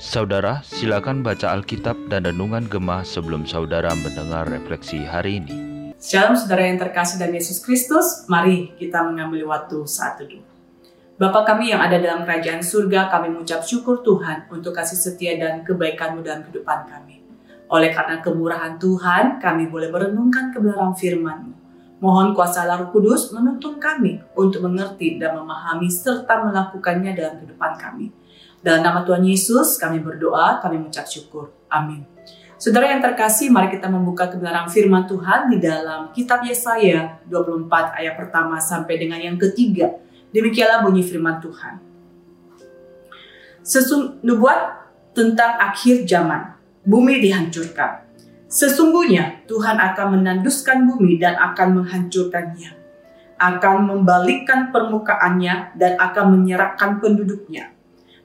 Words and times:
Saudara, 0.00 0.64
silakan 0.64 1.20
baca 1.20 1.52
Alkitab 1.52 2.08
dan 2.08 2.24
Renungan 2.24 2.64
Gemah 2.64 3.04
sebelum 3.04 3.44
saudara 3.44 3.92
mendengar 3.92 4.48
refleksi 4.48 5.04
hari 5.04 5.44
ini. 5.44 5.52
Shalom 6.00 6.40
saudara 6.40 6.64
yang 6.64 6.80
terkasih 6.80 7.20
dalam 7.20 7.36
Yesus 7.36 7.60
Kristus, 7.60 8.24
mari 8.24 8.72
kita 8.80 9.04
mengambil 9.04 9.52
waktu 9.52 9.84
saat 9.84 10.16
teduh. 10.16 10.40
Bapa 11.20 11.44
kami 11.44 11.76
yang 11.76 11.84
ada 11.84 12.00
dalam 12.00 12.24
kerajaan 12.24 12.64
surga, 12.64 13.12
kami 13.12 13.36
mengucap 13.36 13.60
syukur 13.60 14.00
Tuhan 14.00 14.48
untuk 14.48 14.72
kasih 14.72 14.96
setia 14.96 15.36
dan 15.36 15.60
kebaikan-Mu 15.60 16.24
dalam 16.24 16.40
kehidupan 16.48 16.88
kami. 16.88 17.20
Oleh 17.68 17.92
karena 17.92 18.24
kemurahan 18.24 18.80
Tuhan, 18.80 19.44
kami 19.44 19.68
boleh 19.68 19.92
merenungkan 19.92 20.56
kebenaran 20.56 20.96
firman-Mu. 20.96 21.60
Mohon 22.00 22.32
kuasa 22.32 22.64
Roh 22.64 22.88
Kudus 22.88 23.28
menuntun 23.28 23.76
kami 23.76 24.24
untuk 24.32 24.64
mengerti 24.64 25.20
dan 25.20 25.36
memahami 25.36 25.92
serta 25.92 26.48
melakukannya 26.48 27.12
dalam 27.12 27.44
kehidupan 27.44 27.76
kami. 27.76 28.08
Dalam 28.64 28.80
nama 28.84 29.04
Tuhan 29.04 29.20
Yesus, 29.20 29.76
kami 29.76 30.00
berdoa, 30.00 30.64
kami 30.64 30.80
mengucap 30.80 31.04
syukur. 31.04 31.52
Amin. 31.68 32.04
Saudara 32.60 32.92
yang 32.92 33.00
terkasih, 33.00 33.48
mari 33.48 33.72
kita 33.72 33.88
membuka 33.88 34.28
kebenaran 34.28 34.68
firman 34.68 35.08
Tuhan 35.08 35.48
di 35.48 35.60
dalam 35.64 36.12
kitab 36.12 36.44
Yesaya 36.44 37.24
24 37.24 37.68
ayat 37.96 38.20
pertama 38.20 38.60
sampai 38.60 39.00
dengan 39.00 39.16
yang 39.16 39.40
ketiga. 39.40 39.96
Demikianlah 40.28 40.84
bunyi 40.84 41.00
firman 41.00 41.40
Tuhan. 41.40 41.80
Sesung 43.64 44.20
nubuat 44.20 44.92
tentang 45.16 45.56
akhir 45.56 46.04
zaman, 46.04 46.56
bumi 46.84 47.20
dihancurkan. 47.24 48.09
Sesungguhnya 48.50 49.46
Tuhan 49.46 49.78
akan 49.78 50.18
menanduskan 50.18 50.84
bumi 50.90 51.22
dan 51.22 51.38
akan 51.38 51.80
menghancurkannya. 51.80 52.76
Akan 53.40 53.88
membalikkan 53.88 54.74
permukaannya 54.74 55.78
dan 55.78 55.96
akan 55.96 56.36
menyerahkan 56.36 57.00
penduduknya 57.00 57.72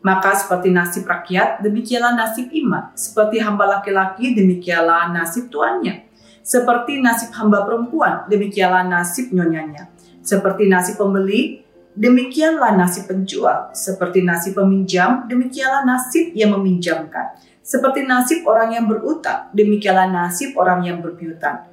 maka 0.05 0.37
seperti 0.37 0.69
nasib 0.69 1.09
rakyat, 1.09 1.65
demikianlah 1.65 2.13
nasib 2.13 2.53
iman. 2.53 2.93
Seperti 2.93 3.41
hamba 3.41 3.65
laki-laki, 3.65 4.37
demikianlah 4.37 5.09
nasib 5.09 5.49
tuannya. 5.49 6.05
Seperti 6.45 7.01
nasib 7.01 7.33
hamba 7.33 7.65
perempuan, 7.65 8.29
demikianlah 8.29 8.85
nasib 8.85 9.33
nyonyanya. 9.33 9.89
Seperti 10.21 10.69
nasib 10.69 11.01
pembeli, 11.01 11.65
demikianlah 11.97 12.77
nasib 12.77 13.09
penjual. 13.09 13.73
Seperti 13.73 14.21
nasib 14.21 14.53
peminjam, 14.53 15.25
demikianlah 15.25 15.81
nasib 15.89 16.37
yang 16.37 16.53
meminjamkan. 16.53 17.41
Seperti 17.65 18.05
nasib 18.05 18.45
orang 18.45 18.77
yang 18.77 18.85
berutang, 18.85 19.49
demikianlah 19.49 20.05
nasib 20.05 20.53
orang 20.53 20.85
yang 20.85 21.01
berpiutang. 21.01 21.65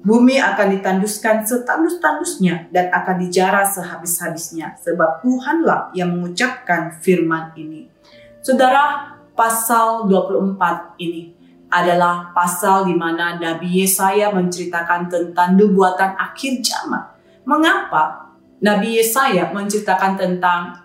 Bumi 0.00 0.40
akan 0.40 0.80
ditanduskan 0.80 1.44
setandus-tandusnya 1.44 2.72
dan 2.72 2.88
akan 2.88 3.20
dijarah 3.28 3.68
sehabis-habisnya 3.68 4.80
sebab 4.80 5.20
Tuhanlah 5.20 5.92
yang 5.92 6.16
mengucapkan 6.16 6.96
firman 6.96 7.52
ini. 7.60 7.92
Saudara, 8.40 9.16
pasal 9.36 10.08
24 10.08 10.96
ini 11.04 11.36
adalah 11.68 12.32
pasal 12.32 12.88
di 12.88 12.96
mana 12.96 13.36
Nabi 13.36 13.84
Yesaya 13.84 14.32
menceritakan 14.32 15.12
tentang 15.12 15.60
nubuatan 15.60 16.16
akhir 16.16 16.64
zaman. 16.64 17.04
Mengapa 17.44 18.32
Nabi 18.64 18.96
Yesaya 18.96 19.52
menceritakan 19.52 20.16
tentang 20.16 20.80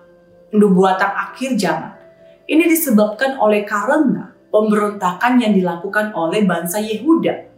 nubuatan 0.52 1.12
akhir 1.16 1.56
zaman? 1.56 1.96
Ini 2.44 2.68
disebabkan 2.68 3.40
oleh 3.40 3.64
karena 3.64 4.39
pemberontakan 4.50 5.42
yang 5.42 5.54
dilakukan 5.54 6.14
oleh 6.14 6.46
bangsa 6.46 6.82
Yehuda 6.82 7.50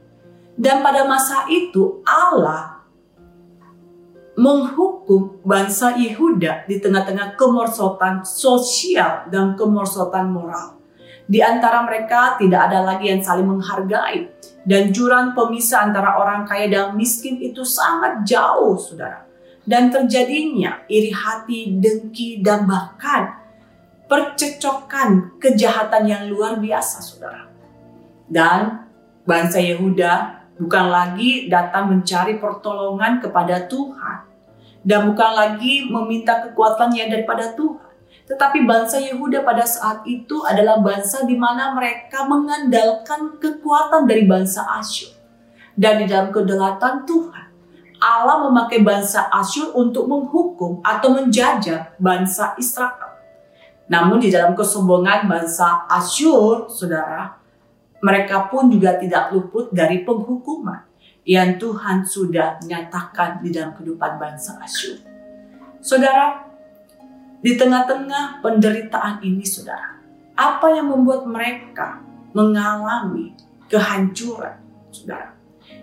dan 0.59 0.84
pada 0.84 1.08
masa 1.08 1.47
itu 1.47 2.03
Allah 2.06 2.86
menghukum 4.38 5.44
bangsa 5.44 5.97
Yehuda 5.97 6.69
di 6.69 6.80
tengah-tengah 6.80 7.36
kemersotan 7.36 8.23
sosial 8.23 9.28
dan 9.28 9.59
kemersotan 9.59 10.31
moral. 10.31 10.80
Di 11.28 11.39
antara 11.39 11.84
mereka 11.88 12.36
tidak 12.36 12.72
ada 12.72 12.84
lagi 12.84 13.08
yang 13.08 13.23
saling 13.23 13.47
menghargai 13.47 14.28
dan 14.67 14.92
jurang 14.92 15.31
pemisah 15.31 15.88
antara 15.88 16.19
orang 16.19 16.44
kaya 16.44 16.68
dan 16.68 16.94
miskin 16.94 17.40
itu 17.40 17.63
sangat 17.63 18.22
jauh, 18.28 18.75
saudara. 18.75 19.25
Dan 19.62 19.94
terjadinya 19.94 20.84
iri 20.90 21.13
hati, 21.13 21.78
dengki, 21.78 22.41
dan 22.41 22.66
bahkan 22.66 23.41
percecokan 24.11 25.39
kejahatan 25.39 26.03
yang 26.03 26.27
luar 26.27 26.59
biasa, 26.59 26.99
saudara. 26.99 27.47
Dan 28.27 28.83
bangsa 29.23 29.63
Yehuda 29.63 30.44
bukan 30.59 30.85
lagi 30.91 31.47
datang 31.47 31.88
mencari 31.95 32.35
pertolongan 32.35 33.23
kepada 33.23 33.71
Tuhan 33.71 34.27
dan 34.83 35.07
bukan 35.07 35.31
lagi 35.31 35.88
meminta 35.88 36.44
kekuatannya 36.44 37.07
daripada 37.07 37.55
Tuhan. 37.55 37.88
Tetapi 38.27 38.67
bangsa 38.67 39.00
Yehuda 39.00 39.47
pada 39.47 39.63
saat 39.63 40.03
itu 40.03 40.44
adalah 40.44 40.83
bangsa 40.83 41.23
di 41.23 41.39
mana 41.39 41.71
mereka 41.71 42.27
mengandalkan 42.27 43.39
kekuatan 43.39 44.03
dari 44.03 44.27
bangsa 44.27 44.67
Asyur. 44.75 45.16
Dan 45.71 46.03
di 46.03 46.05
dalam 46.11 46.35
kedaulatan 46.35 47.07
Tuhan, 47.07 47.47
Allah 48.03 48.44
memakai 48.44 48.83
bangsa 48.83 49.31
Asyur 49.31 49.71
untuk 49.71 50.11
menghukum 50.11 50.83
atau 50.83 51.16
menjajah 51.16 51.95
bangsa 51.95 52.59
Israel. 52.59 53.00
Namun 53.88 54.22
di 54.22 54.30
dalam 54.30 54.53
kesombongan 54.53 55.25
bangsa 55.25 55.90
Asyur, 55.90 56.69
saudara, 56.69 57.38
mereka 58.02 58.50
pun 58.50 58.69
juga 58.69 58.97
tidak 58.97 59.30
luput 59.34 59.69
dari 59.74 60.02
penghukuman 60.02 60.90
yang 61.22 61.62
Tuhan 61.62 62.02
sudah 62.02 62.58
nyatakan 62.66 63.46
di 63.46 63.53
dalam 63.53 63.78
kehidupan 63.78 64.18
bangsa 64.18 64.58
Asyur. 64.62 64.97
Saudara, 65.81 66.50
di 67.42 67.58
tengah-tengah 67.58 68.42
penderitaan 68.46 69.22
ini 69.25 69.42
saudara, 69.42 69.98
apa 70.38 70.68
yang 70.74 70.94
membuat 70.94 71.25
mereka 71.25 72.02
mengalami 72.38 73.34
kehancuran, 73.69 74.62
saudara? 74.94 75.34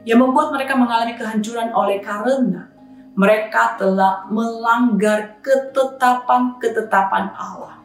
Yang 0.06 0.18
membuat 0.26 0.54
mereka 0.54 0.74
mengalami 0.78 1.14
kehancuran 1.18 1.70
oleh 1.74 1.98
karena 2.02 2.70
mereka 3.18 3.74
telah 3.74 4.30
melanggar 4.30 5.42
ketetapan-ketetapan 5.42 7.34
Allah. 7.34 7.77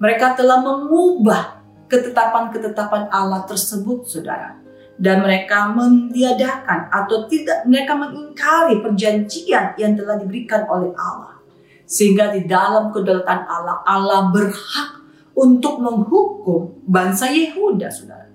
Mereka 0.00 0.32
telah 0.32 0.64
mengubah 0.64 1.60
ketetapan-ketetapan 1.92 3.12
Allah 3.12 3.44
tersebut, 3.44 4.08
saudara. 4.08 4.56
Dan 4.96 5.20
mereka 5.20 5.68
meniadakan 5.76 6.88
atau 6.88 7.28
tidak 7.28 7.64
mereka 7.68 7.96
mengingkari 7.96 8.80
perjanjian 8.80 9.76
yang 9.76 9.92
telah 9.96 10.16
diberikan 10.16 10.64
oleh 10.68 10.92
Allah. 10.96 11.36
Sehingga 11.84 12.32
di 12.32 12.48
dalam 12.48 12.92
kedaulatan 12.92 13.44
Allah, 13.44 13.84
Allah 13.84 14.32
berhak 14.32 15.04
untuk 15.36 15.80
menghukum 15.80 16.80
bangsa 16.88 17.28
Yehuda, 17.32 17.88
saudara. 17.92 18.28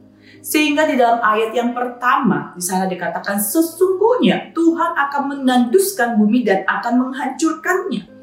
Sehingga 0.45 0.85
di 0.85 0.97
dalam 0.97 1.17
ayat 1.21 1.53
yang 1.57 1.73
pertama, 1.73 2.53
di 2.53 2.61
sana 2.61 2.85
dikatakan 2.85 3.41
sesungguhnya 3.41 4.53
Tuhan 4.53 4.93
akan 4.93 5.23
menanduskan 5.33 6.21
bumi 6.21 6.45
dan 6.45 6.61
akan 6.69 7.09
menghancurkannya 7.09 8.14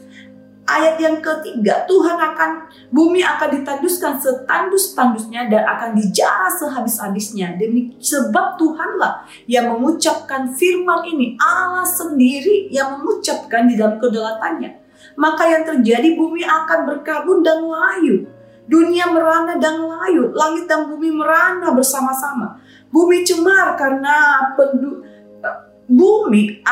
ayat 0.79 0.97
yang 0.97 1.21
ketiga, 1.21 1.85
Tuhan 1.85 2.17
akan 2.17 2.51
bumi 2.89 3.21
akan 3.21 3.61
ditanduskan 3.61 4.17
setandus-tandusnya 4.17 5.53
dan 5.53 5.63
akan 5.69 5.91
dijarah 5.97 6.53
sehabis-habisnya. 6.57 7.61
Demi 7.61 7.97
sebab 8.01 8.57
Tuhanlah 8.57 9.29
yang 9.45 9.77
mengucapkan 9.77 10.53
firman 10.57 11.05
ini, 11.09 11.37
Allah 11.37 11.85
sendiri 11.85 12.73
yang 12.73 13.01
mengucapkan 13.01 13.69
di 13.69 13.77
dalam 13.77 14.01
kedaulatannya. 14.01 14.81
Maka 15.21 15.45
yang 15.45 15.65
terjadi 15.69 16.17
bumi 16.17 16.41
akan 16.47 16.89
berkabut 16.89 17.45
dan 17.45 17.61
layu. 17.69 18.25
Dunia 18.65 19.11
merana 19.11 19.59
dan 19.61 19.85
layu, 19.85 20.33
langit 20.33 20.65
dan 20.71 20.89
bumi 20.89 21.13
merana 21.13 21.75
bersama-sama. 21.77 22.57
Bumi 22.89 23.27
cemar 23.27 23.77
karena 23.77 24.49
penduduk 24.57 25.05
bumi 25.93 26.65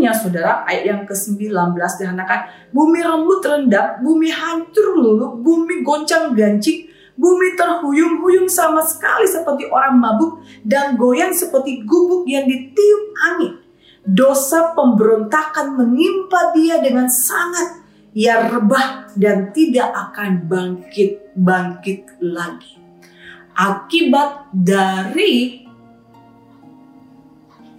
akhirnya 0.00 0.16
saudara 0.16 0.52
ayat 0.64 0.84
yang 0.88 1.02
ke-19 1.04 1.76
dihanakan 1.76 2.40
bumi 2.72 3.04
rembut 3.04 3.44
rendah, 3.44 4.00
bumi 4.00 4.32
hancur 4.32 4.96
lulu, 4.96 5.36
bumi 5.44 5.84
goncang 5.84 6.32
gancing, 6.32 6.88
bumi 7.20 7.52
terhuyung-huyung 7.52 8.48
sama 8.48 8.80
sekali 8.80 9.28
seperti 9.28 9.68
orang 9.68 10.00
mabuk 10.00 10.40
dan 10.64 10.96
goyang 10.96 11.36
seperti 11.36 11.84
gubuk 11.84 12.24
yang 12.24 12.48
ditiup 12.48 13.02
angin. 13.28 13.60
Dosa 14.00 14.72
pemberontakan 14.72 15.76
menimpa 15.76 16.56
dia 16.56 16.80
dengan 16.80 17.12
sangat 17.12 17.84
ia 18.16 18.48
rebah 18.48 19.12
dan 19.20 19.52
tidak 19.52 19.92
akan 19.92 20.48
bangkit-bangkit 20.48 22.24
lagi. 22.24 22.80
Akibat 23.52 24.48
dari 24.56 25.68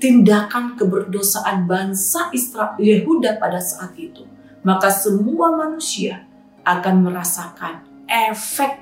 tindakan 0.01 0.73
keberdosaan 0.73 1.69
bangsa 1.69 2.33
Israel 2.33 2.75
Yehuda 2.81 3.37
pada 3.37 3.61
saat 3.61 3.93
itu, 4.01 4.25
maka 4.65 4.89
semua 4.89 5.53
manusia 5.53 6.25
akan 6.65 7.05
merasakan 7.05 7.85
efek 8.09 8.81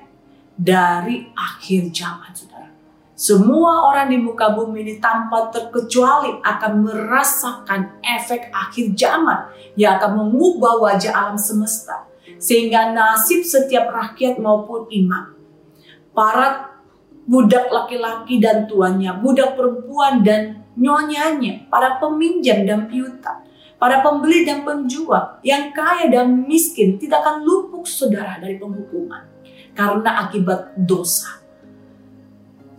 dari 0.55 1.27
akhir 1.35 1.91
zaman, 1.91 2.31
saudara. 2.31 2.71
Semua 3.19 3.91
orang 3.91 4.07
di 4.07 4.15
muka 4.15 4.55
bumi 4.55 4.79
ini 4.79 4.95
tanpa 5.03 5.51
terkecuali 5.51 6.39
akan 6.39 6.87
merasakan 6.87 7.99
efek 7.99 8.47
akhir 8.47 8.95
zaman 8.95 9.51
yang 9.75 9.99
akan 9.99 10.23
mengubah 10.23 10.79
wajah 10.79 11.11
alam 11.11 11.35
semesta. 11.35 12.07
Sehingga 12.39 12.95
nasib 12.95 13.43
setiap 13.43 13.91
rakyat 13.91 14.39
maupun 14.39 14.87
imam, 14.87 15.35
para 16.15 16.71
budak 17.27 17.67
laki-laki 17.67 18.39
dan 18.39 18.63
tuannya, 18.63 19.19
budak 19.19 19.59
perempuan 19.59 20.23
dan 20.23 20.63
nyonyanya, 20.77 21.65
para 21.71 21.97
peminjam 21.97 22.67
dan 22.67 22.85
piutang, 22.85 23.45
para 23.79 24.03
pembeli 24.03 24.43
dan 24.43 24.67
penjual, 24.67 25.39
yang 25.41 25.71
kaya 25.71 26.11
dan 26.11 26.45
miskin 26.45 26.99
tidak 26.99 27.23
akan 27.23 27.47
lupuk 27.47 27.87
saudara 27.87 28.37
dari 28.37 28.59
penghukuman 28.59 29.23
karena 29.73 30.27
akibat 30.27 30.75
dosa. 30.75 31.39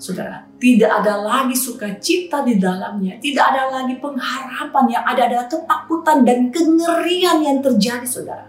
Saudara, 0.00 0.48
tidak 0.56 1.04
ada 1.04 1.20
lagi 1.20 1.52
sukacita 1.52 2.40
di 2.40 2.56
dalamnya, 2.56 3.20
tidak 3.20 3.52
ada 3.52 3.68
lagi 3.68 4.00
pengharapan 4.00 4.84
yang 4.88 5.04
ada 5.04 5.28
adalah 5.28 5.46
ketakutan 5.48 6.24
dan 6.24 6.48
kengerian 6.48 7.44
yang 7.44 7.58
terjadi, 7.60 8.08
saudara. 8.08 8.48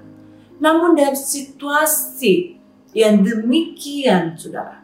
Namun 0.64 0.96
dalam 0.96 1.12
situasi 1.12 2.56
yang 2.96 3.20
demikian, 3.20 4.40
saudara, 4.40 4.80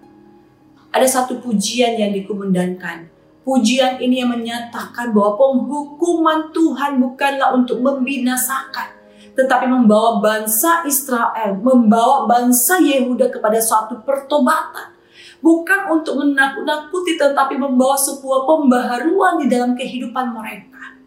ada 0.92 1.08
satu 1.08 1.40
pujian 1.40 1.96
yang 2.00 2.12
dikumandangkan. 2.12 3.08
Pujian 3.48 3.96
ini 4.04 4.20
yang 4.20 4.36
menyatakan 4.36 5.16
bahwa 5.16 5.40
penghukuman 5.40 6.52
Tuhan 6.52 7.00
bukanlah 7.00 7.56
untuk 7.56 7.80
membinasakan, 7.80 8.92
tetapi 9.40 9.72
membawa 9.72 10.20
bangsa 10.20 10.84
Israel, 10.84 11.56
membawa 11.56 12.28
bangsa 12.28 12.76
Yehuda 12.84 13.32
kepada 13.32 13.64
suatu 13.64 14.04
pertobatan 14.04 14.98
bukan 15.42 15.94
untuk 15.94 16.20
menakut-nakuti 16.22 17.18
tetapi 17.18 17.56
membawa 17.58 17.98
sebuah 17.98 18.46
pembaharuan 18.46 19.40
di 19.42 19.48
dalam 19.50 19.78
kehidupan 19.78 20.34
mereka. 20.34 21.00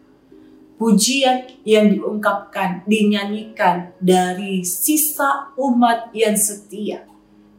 Pujian 0.81 1.45
yang 1.61 1.93
diungkapkan, 1.93 2.81
dinyanyikan 2.89 3.93
dari 4.01 4.65
sisa 4.65 5.53
umat 5.53 6.09
yang 6.09 6.33
setia. 6.33 7.05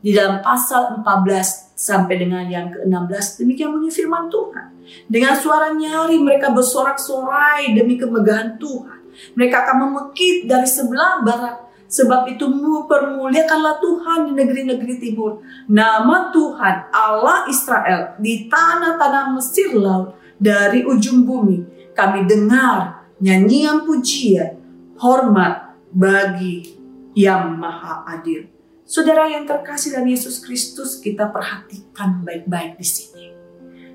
Di 0.02 0.11
dalam 0.11 0.43
pasal 0.43 0.99
14 0.99 1.71
sampai 1.82 2.14
dengan 2.14 2.46
yang 2.46 2.70
ke-16 2.70 3.43
demikian 3.43 3.75
bunyi 3.75 3.90
firman 3.90 4.31
Tuhan. 4.31 4.70
Dengan 5.11 5.34
suara 5.34 5.75
nyari 5.75 6.23
mereka 6.23 6.55
bersorak-sorai 6.55 7.75
demi 7.75 7.99
kemegahan 7.99 8.55
Tuhan. 8.55 9.02
Mereka 9.34 9.56
akan 9.67 9.76
memekit 9.90 10.46
dari 10.46 10.64
sebelah 10.64 11.26
barat 11.26 11.73
Sebab 11.93 12.25
itu 12.25 12.49
permuliakanlah 12.88 13.76
Tuhan 13.76 14.25
di 14.25 14.32
negeri-negeri 14.32 14.96
timur. 14.96 15.44
Nama 15.69 16.32
Tuhan 16.32 16.88
Allah 16.88 17.44
Israel 17.52 18.17
di 18.17 18.49
tanah-tanah 18.49 19.37
Mesir 19.37 19.76
laut 19.76 20.17
dari 20.40 20.88
ujung 20.88 21.28
bumi. 21.28 21.93
Kami 21.93 22.25
dengar 22.25 23.12
nyanyian 23.20 23.85
pujian, 23.85 24.56
hormat 24.96 25.76
bagi 25.93 26.81
yang 27.12 27.61
maha 27.61 28.08
adil. 28.08 28.49
Saudara 28.92 29.24
yang 29.24 29.48
terkasih 29.48 29.96
dalam 29.96 30.12
Yesus 30.12 30.44
Kristus, 30.44 31.00
kita 31.00 31.32
perhatikan 31.32 32.20
baik-baik 32.28 32.76
di 32.76 32.84
sini. 32.84 33.32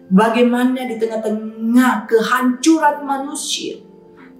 Bagaimana 0.09 0.89
di 0.89 0.97
tengah-tengah 0.97 2.09
kehancuran 2.09 3.05
manusia, 3.05 3.77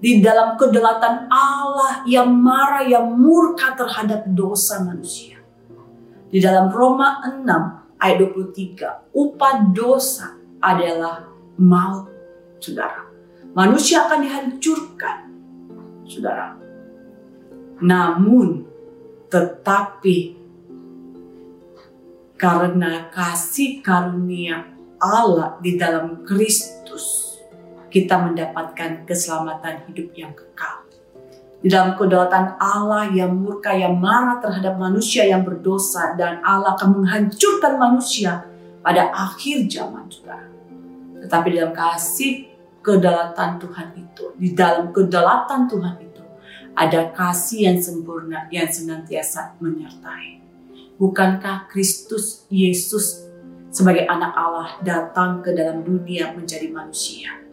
di 0.02 0.18
dalam 0.18 0.58
kedaulatan 0.58 1.30
Allah 1.30 2.02
yang 2.10 2.34
marah, 2.34 2.82
yang 2.90 3.06
murka 3.06 3.78
terhadap 3.78 4.26
dosa 4.34 4.82
manusia. 4.82 5.38
Di 6.34 6.42
dalam 6.42 6.74
Roma 6.74 7.22
6 7.22 8.02
ayat 8.02 8.18
23, 8.18 9.14
upah 9.14 9.62
dosa 9.70 10.42
adalah 10.58 11.30
maut, 11.62 12.10
saudara. 12.58 13.06
Manusia 13.54 14.10
akan 14.10 14.26
dihancurkan, 14.26 15.18
saudara. 16.10 16.58
Namun, 17.78 18.66
tetapi 19.30 20.37
karena 22.38 23.10
kasih 23.10 23.82
karunia 23.82 24.70
Allah 25.02 25.58
di 25.62 25.78
dalam 25.78 26.22
Kristus, 26.22 27.38
kita 27.90 28.18
mendapatkan 28.18 29.06
keselamatan 29.10 29.90
hidup 29.90 30.14
yang 30.14 30.34
kekal. 30.38 30.86
Di 31.58 31.74
dalam 31.74 31.98
kedaulatan 31.98 32.62
Allah 32.62 33.10
yang 33.10 33.34
murka, 33.34 33.74
yang 33.74 33.98
marah 33.98 34.38
terhadap 34.38 34.78
manusia 34.78 35.26
yang 35.26 35.42
berdosa, 35.42 36.14
dan 36.14 36.38
Allah 36.46 36.78
akan 36.78 37.02
menghancurkan 37.02 37.82
manusia 37.82 38.46
pada 38.86 39.10
akhir 39.10 39.66
zaman 39.66 40.06
juga. 40.06 40.38
Tetapi 41.26 41.48
dalam 41.58 41.74
kasih 41.74 42.54
kedaulatan 42.86 43.58
Tuhan 43.58 43.88
itu, 43.98 44.26
di 44.38 44.54
dalam 44.54 44.94
kedaulatan 44.94 45.66
Tuhan 45.66 45.96
itu, 46.06 46.24
ada 46.78 47.10
kasih 47.10 47.74
yang 47.74 47.82
sempurna 47.82 48.46
yang 48.54 48.70
senantiasa 48.70 49.58
menyertai. 49.58 50.47
Bukankah 50.98 51.70
Kristus 51.70 52.50
Yesus 52.50 53.30
sebagai 53.70 54.10
anak 54.10 54.34
Allah 54.34 54.70
datang 54.82 55.46
ke 55.46 55.54
dalam 55.54 55.86
dunia 55.86 56.34
menjadi 56.34 56.70
manusia? 56.74 57.48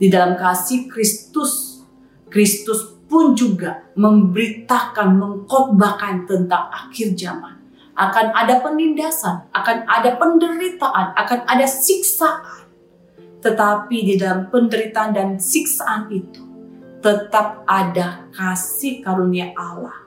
di 0.00 0.08
dalam 0.08 0.34
kasih 0.40 0.88
Kristus, 0.88 1.84
Kristus 2.32 2.96
pun 3.04 3.36
juga 3.36 3.84
memberitakan, 3.92 5.20
mengkhotbahkan 5.20 6.24
tentang 6.24 6.72
akhir 6.72 7.12
zaman. 7.20 7.60
Akan 7.92 8.32
ada 8.32 8.64
penindasan, 8.64 9.44
akan 9.52 9.84
ada 9.84 10.16
penderitaan, 10.16 11.12
akan 11.20 11.44
ada 11.44 11.68
siksaan. 11.68 12.64
Tetapi 13.44 13.96
di 14.08 14.14
dalam 14.16 14.48
penderitaan 14.48 15.12
dan 15.12 15.28
siksaan 15.36 16.08
itu, 16.08 16.40
tetap 17.04 17.60
ada 17.68 18.24
kasih 18.32 19.04
karunia 19.04 19.52
Allah. 19.52 19.99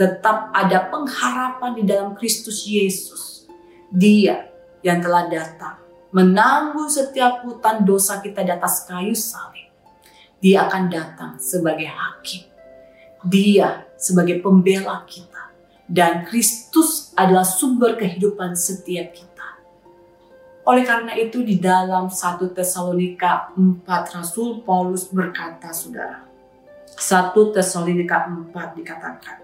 Tetap 0.00 0.48
ada 0.56 0.88
pengharapan 0.88 1.76
di 1.76 1.84
dalam 1.84 2.16
Kristus 2.16 2.64
Yesus. 2.64 3.44
Dia 3.92 4.48
yang 4.80 5.04
telah 5.04 5.28
datang 5.28 5.76
menanggung 6.08 6.88
setiap 6.88 7.44
hutan 7.44 7.84
dosa 7.84 8.16
kita 8.24 8.40
di 8.40 8.48
atas 8.48 8.88
kayu 8.88 9.12
salib. 9.12 9.68
Dia 10.40 10.64
akan 10.64 10.88
datang 10.88 11.32
sebagai 11.36 11.84
hakim. 11.84 12.48
Dia 13.28 13.84
sebagai 14.00 14.40
pembela 14.40 15.04
kita. 15.04 15.52
Dan 15.84 16.24
Kristus 16.24 17.12
adalah 17.12 17.44
sumber 17.44 18.00
kehidupan 18.00 18.56
setiap 18.56 19.12
kita. 19.12 19.48
Oleh 20.64 20.86
karena 20.86 21.12
itu 21.18 21.44
di 21.44 21.60
dalam 21.60 22.08
1 22.08 22.56
Tesalonika 22.56 23.52
4 23.52 23.84
Rasul 24.16 24.64
Paulus 24.64 25.12
berkata 25.12 25.76
saudara. 25.76 26.24
1 26.96 27.36
Tesalonika 27.52 28.24
4 28.32 28.80
dikatakan. 28.80 29.39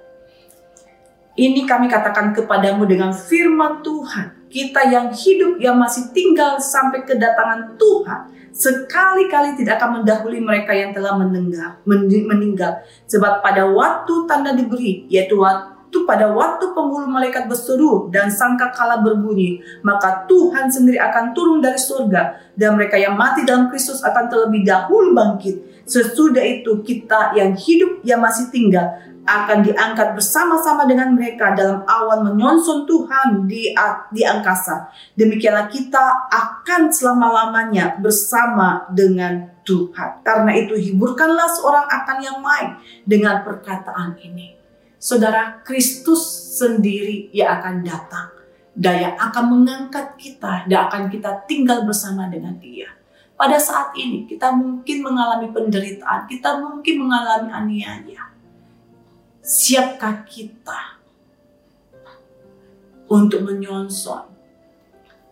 Ini 1.36 1.68
kami 1.68 1.86
katakan 1.92 2.32
kepadamu 2.32 2.88
dengan 2.88 3.12
firman 3.12 3.84
Tuhan 3.84 4.48
kita 4.48 4.88
yang 4.88 5.12
hidup 5.12 5.60
yang 5.60 5.76
masih 5.76 6.08
tinggal 6.16 6.56
sampai 6.56 7.04
kedatangan 7.04 7.76
Tuhan 7.76 8.20
sekali-kali 8.56 9.52
tidak 9.60 9.76
akan 9.76 10.00
mendahului 10.00 10.40
mereka 10.40 10.72
yang 10.72 10.96
telah 10.96 11.12
meninggal, 11.20 11.76
meninggal. 11.84 12.80
Sebab 13.04 13.44
pada 13.44 13.68
waktu 13.68 14.24
tanda 14.24 14.56
diberi, 14.56 15.04
yaitu 15.12 15.36
waktu 15.36 16.08
pada 16.08 16.32
waktu 16.32 16.72
penghulu 16.72 17.04
malaikat 17.04 17.44
berseru 17.52 18.08
dan 18.08 18.32
sangka 18.32 18.72
kala 18.72 19.04
berbunyi, 19.04 19.60
maka 19.84 20.24
Tuhan 20.24 20.72
sendiri 20.72 20.96
akan 20.96 21.36
turun 21.36 21.60
dari 21.60 21.76
surga 21.76 22.52
dan 22.56 22.80
mereka 22.80 22.96
yang 22.96 23.12
mati 23.12 23.44
dalam 23.44 23.68
Kristus 23.68 24.00
akan 24.00 24.24
terlebih 24.32 24.64
dahulu 24.64 25.12
bangkit. 25.12 25.75
Sesudah 25.86 26.42
itu 26.42 26.82
kita 26.82 27.32
yang 27.38 27.54
hidup 27.54 28.02
yang 28.02 28.18
masih 28.18 28.50
tinggal 28.50 28.98
akan 29.26 29.66
diangkat 29.66 30.14
bersama-sama 30.14 30.86
dengan 30.86 31.14
mereka 31.14 31.50
dalam 31.54 31.82
awan 31.82 32.30
menyonson 32.30 32.86
Tuhan 32.86 33.50
di 33.50 33.74
di 34.14 34.22
angkasa. 34.22 34.90
Demikianlah 35.18 35.66
kita 35.66 36.30
akan 36.30 36.94
selama-lamanya 36.94 37.98
bersama 37.98 38.86
dengan 38.94 39.50
Tuhan. 39.66 40.22
Karena 40.22 40.54
itu 40.54 40.78
hiburkanlah 40.78 41.50
seorang 41.58 41.86
akan 41.90 42.18
yang 42.22 42.38
lain 42.38 42.70
dengan 43.02 43.42
perkataan 43.42 44.14
ini. 44.22 44.54
Saudara 44.96 45.62
Kristus 45.66 46.22
sendiri 46.58 47.30
yang 47.34 47.62
akan 47.62 47.82
datang 47.82 48.30
dan 48.78 48.94
yang 49.10 49.14
akan 49.18 49.44
mengangkat 49.58 50.14
kita 50.18 50.70
dan 50.70 50.86
akan 50.86 51.10
kita 51.10 51.46
tinggal 51.50 51.82
bersama 51.82 52.30
dengan 52.30 52.54
dia. 52.62 52.94
Pada 53.36 53.60
saat 53.60 53.92
ini 54.00 54.24
kita 54.24 54.48
mungkin 54.56 55.04
mengalami 55.04 55.52
penderitaan, 55.52 56.24
kita 56.24 56.56
mungkin 56.56 57.04
mengalami 57.04 57.52
aniaya 57.52 58.32
siapkah 59.46 60.26
kita 60.26 60.98
untuk 63.06 63.46
menyonson 63.46 64.26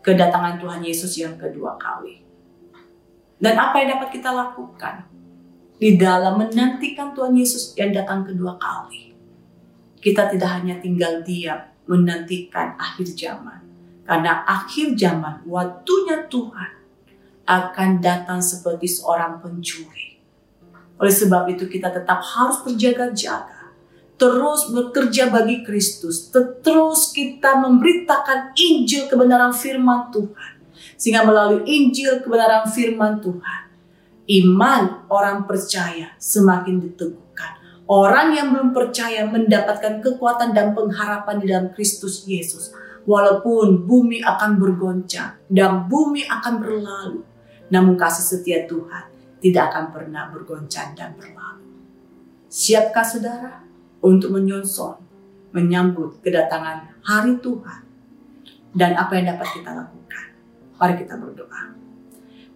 kedatangan 0.05 0.63
Tuhan 0.63 0.85
Yesus 0.87 1.19
yang 1.19 1.35
kedua 1.35 1.75
kali? 1.81 2.23
Dan 3.41 3.59
apa 3.59 3.83
yang 3.83 3.99
dapat 3.99 4.15
kita 4.15 4.31
lakukan 4.31 5.09
di 5.81 5.99
dalam 5.99 6.39
menantikan 6.39 7.11
Tuhan 7.17 7.35
Yesus 7.35 7.75
yang 7.75 7.91
datang 7.91 8.23
kedua 8.23 8.55
kali? 8.61 9.11
Kita 9.99 10.31
tidak 10.31 10.61
hanya 10.61 10.79
tinggal 10.79 11.25
diam 11.27 11.73
menantikan 11.91 12.79
akhir 12.79 13.09
zaman. 13.17 13.65
Karena 14.05 14.45
akhir 14.45 14.95
zaman, 15.01 15.49
waktunya 15.49 16.29
Tuhan 16.29 16.73
akan 17.45 18.01
datang 18.01 18.41
seperti 18.41 18.89
seorang 18.89 19.41
pencuri. 19.41 20.17
Oleh 21.01 21.13
sebab 21.13 21.49
itu 21.53 21.69
kita 21.69 21.93
tetap 21.93 22.25
harus 22.25 22.65
berjaga-jaga 22.65 23.65
terus 24.15 24.71
bekerja 24.71 25.29
bagi 25.31 25.67
Kristus, 25.67 26.31
terus 26.63 27.11
kita 27.11 27.59
memberitakan 27.59 28.55
Injil 28.55 29.11
kebenaran 29.11 29.51
firman 29.51 30.11
Tuhan. 30.15 30.53
Sehingga 30.95 31.27
melalui 31.27 31.67
Injil 31.67 32.23
kebenaran 32.23 32.71
firman 32.71 33.19
Tuhan, 33.19 33.63
iman 34.25 34.83
orang 35.11 35.45
percaya 35.45 36.15
semakin 36.17 36.79
diteguhkan. 36.81 37.59
Orang 37.85 38.33
yang 38.33 38.55
belum 38.55 38.73
percaya 38.73 39.29
mendapatkan 39.29 40.01
kekuatan 40.01 40.57
dan 40.57 40.73
pengharapan 40.73 41.37
di 41.43 41.47
dalam 41.51 41.69
Kristus 41.77 42.25
Yesus. 42.25 42.73
Walaupun 43.05 43.85
bumi 43.85 44.25
akan 44.25 44.57
bergoncang 44.57 45.37
dan 45.53 45.85
bumi 45.85 46.25
akan 46.25 46.55
berlalu, 46.57 47.21
namun 47.75 47.99
kasih 47.99 48.23
setia 48.23 48.71
Tuhan 48.71 49.11
tidak 49.43 49.75
akan 49.75 49.85
pernah 49.91 50.31
bergoncang 50.31 50.95
dan 50.95 51.19
berlalu. 51.19 51.67
Siapkah 52.47 53.03
saudara? 53.03 53.65
untuk 54.05 54.37
menyonsong, 54.37 55.01
menyambut 55.57 56.21
kedatangan 56.21 57.01
hari 57.01 57.41
Tuhan. 57.41 57.81
Dan 58.77 58.93
apa 59.01 59.17
yang 59.17 59.33
dapat 59.33 59.49
kita 59.57 59.71
lakukan? 59.73 60.27
Mari 60.77 60.95
kita 61.01 61.17
berdoa. 61.17 61.73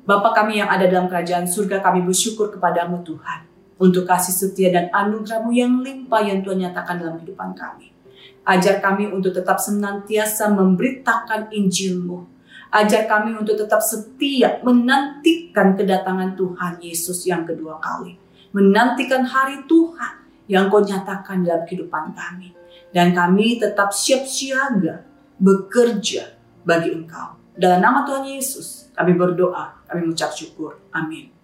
Bapa 0.04 0.28
kami 0.36 0.60
yang 0.60 0.68
ada 0.68 0.84
dalam 0.84 1.08
kerajaan 1.08 1.48
surga, 1.48 1.80
kami 1.80 2.04
bersyukur 2.04 2.52
kepadamu 2.52 3.00
Tuhan. 3.00 3.48
Untuk 3.78 4.04
kasih 4.04 4.34
setia 4.34 4.68
dan 4.74 4.90
anugerahmu 4.90 5.54
yang 5.54 5.80
limpah 5.80 6.20
yang 6.20 6.42
Tuhan 6.42 6.58
nyatakan 6.68 6.98
dalam 6.98 7.16
kehidupan 7.22 7.54
kami. 7.54 7.94
Ajar 8.42 8.82
kami 8.82 9.06
untuk 9.06 9.30
tetap 9.30 9.62
senantiasa 9.62 10.50
memberitakan 10.50 11.54
Injilmu. 11.54 12.26
Ajar 12.68 13.08
kami 13.08 13.32
untuk 13.32 13.56
tetap 13.56 13.80
setia 13.80 14.60
menantikan 14.60 15.72
kedatangan 15.72 16.36
Tuhan 16.36 16.84
Yesus 16.84 17.24
yang 17.24 17.48
kedua 17.48 17.80
kali. 17.80 18.20
Menantikan 18.52 19.24
hari 19.24 19.64
Tuhan 19.64 20.44
yang 20.52 20.68
kau 20.68 20.84
nyatakan 20.84 21.44
dalam 21.44 21.64
kehidupan 21.64 22.12
kami. 22.12 22.52
Dan 22.92 23.12
kami 23.12 23.60
tetap 23.60 23.92
siap 23.92 24.24
siaga 24.24 25.04
bekerja 25.40 26.36
bagi 26.64 26.92
engkau. 26.92 27.36
Dalam 27.56 27.80
nama 27.80 28.04
Tuhan 28.04 28.24
Yesus 28.28 28.92
kami 28.92 29.16
berdoa, 29.16 29.84
kami 29.88 30.08
mengucap 30.08 30.32
syukur. 30.36 30.80
Amin. 30.92 31.37